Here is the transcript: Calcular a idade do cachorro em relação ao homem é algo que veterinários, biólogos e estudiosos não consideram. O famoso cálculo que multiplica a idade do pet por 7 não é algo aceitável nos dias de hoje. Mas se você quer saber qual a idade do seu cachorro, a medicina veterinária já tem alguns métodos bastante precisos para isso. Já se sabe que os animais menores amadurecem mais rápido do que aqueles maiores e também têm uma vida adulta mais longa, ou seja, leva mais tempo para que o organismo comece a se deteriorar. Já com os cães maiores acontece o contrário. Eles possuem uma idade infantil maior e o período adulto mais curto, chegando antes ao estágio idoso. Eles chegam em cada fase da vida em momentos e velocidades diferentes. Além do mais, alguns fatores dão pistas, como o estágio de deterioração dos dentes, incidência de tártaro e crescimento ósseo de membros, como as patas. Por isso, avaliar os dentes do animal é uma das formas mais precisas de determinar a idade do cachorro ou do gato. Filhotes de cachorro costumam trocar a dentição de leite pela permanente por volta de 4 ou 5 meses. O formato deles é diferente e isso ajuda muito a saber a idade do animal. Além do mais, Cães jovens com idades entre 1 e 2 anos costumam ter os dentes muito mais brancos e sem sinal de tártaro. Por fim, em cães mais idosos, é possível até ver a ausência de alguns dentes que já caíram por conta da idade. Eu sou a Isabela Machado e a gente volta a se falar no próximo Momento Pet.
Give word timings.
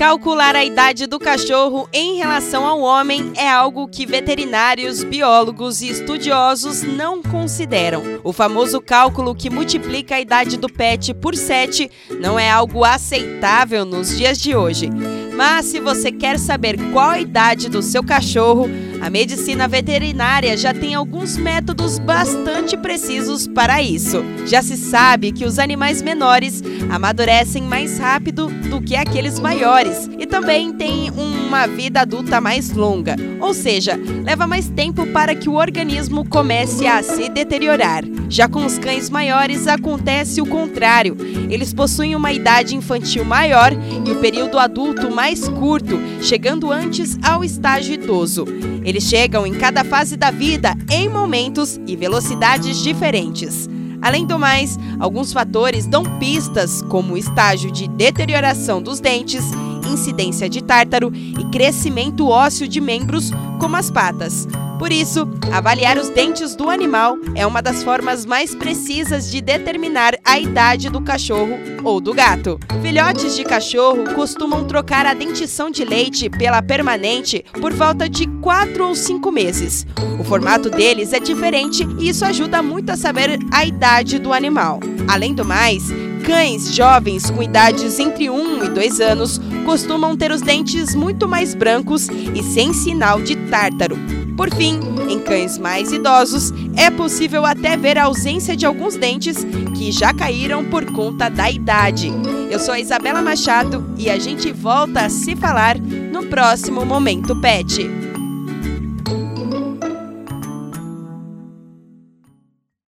Calcular 0.00 0.56
a 0.56 0.64
idade 0.64 1.06
do 1.06 1.18
cachorro 1.18 1.86
em 1.92 2.16
relação 2.16 2.64
ao 2.64 2.80
homem 2.80 3.34
é 3.36 3.46
algo 3.46 3.86
que 3.86 4.06
veterinários, 4.06 5.04
biólogos 5.04 5.82
e 5.82 5.90
estudiosos 5.90 6.82
não 6.82 7.22
consideram. 7.22 8.02
O 8.24 8.32
famoso 8.32 8.80
cálculo 8.80 9.34
que 9.34 9.50
multiplica 9.50 10.14
a 10.14 10.20
idade 10.22 10.56
do 10.56 10.70
pet 10.70 11.12
por 11.12 11.36
7 11.36 11.90
não 12.18 12.38
é 12.38 12.50
algo 12.50 12.82
aceitável 12.82 13.84
nos 13.84 14.16
dias 14.16 14.38
de 14.38 14.56
hoje. 14.56 14.88
Mas 15.36 15.66
se 15.66 15.78
você 15.78 16.10
quer 16.10 16.38
saber 16.38 16.78
qual 16.92 17.10
a 17.10 17.20
idade 17.20 17.68
do 17.68 17.82
seu 17.82 18.02
cachorro, 18.02 18.70
a 19.00 19.08
medicina 19.08 19.66
veterinária 19.66 20.56
já 20.56 20.74
tem 20.74 20.94
alguns 20.94 21.36
métodos 21.36 21.98
bastante 21.98 22.76
precisos 22.76 23.46
para 23.46 23.82
isso. 23.82 24.22
Já 24.46 24.62
se 24.62 24.76
sabe 24.76 25.32
que 25.32 25.44
os 25.44 25.58
animais 25.58 26.02
menores 26.02 26.62
amadurecem 26.90 27.62
mais 27.62 27.98
rápido 27.98 28.48
do 28.68 28.80
que 28.80 28.96
aqueles 28.96 29.38
maiores 29.38 30.08
e 30.18 30.26
também 30.26 30.72
têm 30.72 31.10
uma 31.10 31.66
vida 31.66 32.02
adulta 32.02 32.40
mais 32.40 32.70
longa, 32.72 33.16
ou 33.40 33.54
seja, 33.54 33.98
leva 34.24 34.46
mais 34.46 34.68
tempo 34.68 35.06
para 35.06 35.34
que 35.34 35.48
o 35.48 35.54
organismo 35.54 36.28
comece 36.28 36.86
a 36.86 37.02
se 37.02 37.28
deteriorar. 37.28 38.04
Já 38.28 38.48
com 38.48 38.64
os 38.64 38.78
cães 38.78 39.10
maiores 39.10 39.66
acontece 39.66 40.40
o 40.40 40.46
contrário. 40.46 41.16
Eles 41.48 41.72
possuem 41.74 42.14
uma 42.14 42.32
idade 42.32 42.76
infantil 42.76 43.24
maior 43.24 43.72
e 44.06 44.10
o 44.12 44.20
período 44.20 44.58
adulto 44.58 45.10
mais 45.10 45.48
curto, 45.48 45.98
chegando 46.22 46.70
antes 46.70 47.18
ao 47.22 47.42
estágio 47.42 47.94
idoso. 47.94 48.44
Eles 48.90 49.04
chegam 49.04 49.46
em 49.46 49.54
cada 49.54 49.84
fase 49.84 50.16
da 50.16 50.32
vida 50.32 50.76
em 50.90 51.08
momentos 51.08 51.78
e 51.86 51.94
velocidades 51.94 52.82
diferentes. 52.82 53.68
Além 54.02 54.26
do 54.26 54.36
mais, 54.36 54.76
alguns 54.98 55.32
fatores 55.32 55.86
dão 55.86 56.02
pistas, 56.18 56.82
como 56.82 57.14
o 57.14 57.16
estágio 57.16 57.70
de 57.70 57.86
deterioração 57.86 58.82
dos 58.82 58.98
dentes, 58.98 59.44
incidência 59.90 60.48
de 60.48 60.62
tártaro 60.62 61.12
e 61.14 61.44
crescimento 61.50 62.28
ósseo 62.28 62.66
de 62.66 62.80
membros, 62.80 63.30
como 63.58 63.76
as 63.76 63.90
patas. 63.90 64.46
Por 64.80 64.90
isso, 64.90 65.28
avaliar 65.52 65.98
os 65.98 66.08
dentes 66.08 66.56
do 66.56 66.70
animal 66.70 67.18
é 67.34 67.46
uma 67.46 67.60
das 67.60 67.82
formas 67.82 68.24
mais 68.24 68.54
precisas 68.54 69.30
de 69.30 69.42
determinar 69.42 70.14
a 70.24 70.40
idade 70.40 70.88
do 70.88 71.02
cachorro 71.02 71.58
ou 71.84 72.00
do 72.00 72.14
gato. 72.14 72.58
Filhotes 72.80 73.36
de 73.36 73.44
cachorro 73.44 74.14
costumam 74.14 74.64
trocar 74.64 75.04
a 75.04 75.12
dentição 75.12 75.70
de 75.70 75.84
leite 75.84 76.30
pela 76.30 76.62
permanente 76.62 77.44
por 77.60 77.74
volta 77.74 78.08
de 78.08 78.26
4 78.26 78.86
ou 78.86 78.94
5 78.94 79.30
meses. 79.30 79.86
O 80.18 80.24
formato 80.24 80.70
deles 80.70 81.12
é 81.12 81.20
diferente 81.20 81.86
e 81.98 82.08
isso 82.08 82.24
ajuda 82.24 82.62
muito 82.62 82.88
a 82.88 82.96
saber 82.96 83.38
a 83.52 83.66
idade 83.66 84.18
do 84.18 84.32
animal. 84.32 84.80
Além 85.06 85.34
do 85.34 85.44
mais, 85.44 85.92
Cães 86.20 86.74
jovens 86.74 87.30
com 87.30 87.42
idades 87.42 87.98
entre 87.98 88.28
1 88.28 88.64
e 88.64 88.68
2 88.68 89.00
anos 89.00 89.40
costumam 89.64 90.16
ter 90.16 90.30
os 90.30 90.40
dentes 90.40 90.94
muito 90.94 91.28
mais 91.28 91.54
brancos 91.54 92.08
e 92.08 92.42
sem 92.42 92.72
sinal 92.72 93.20
de 93.20 93.36
tártaro. 93.48 93.96
Por 94.36 94.54
fim, 94.54 94.80
em 95.08 95.18
cães 95.18 95.58
mais 95.58 95.92
idosos, 95.92 96.52
é 96.76 96.90
possível 96.90 97.44
até 97.44 97.76
ver 97.76 97.98
a 97.98 98.04
ausência 98.04 98.56
de 98.56 98.64
alguns 98.64 98.96
dentes 98.96 99.44
que 99.76 99.92
já 99.92 100.14
caíram 100.14 100.64
por 100.64 100.84
conta 100.86 101.28
da 101.28 101.50
idade. 101.50 102.10
Eu 102.50 102.58
sou 102.58 102.72
a 102.72 102.80
Isabela 102.80 103.20
Machado 103.20 103.84
e 103.98 104.08
a 104.08 104.18
gente 104.18 104.50
volta 104.50 105.02
a 105.02 105.10
se 105.10 105.36
falar 105.36 105.78
no 105.78 106.24
próximo 106.26 106.86
Momento 106.86 107.38
Pet. 107.40 107.99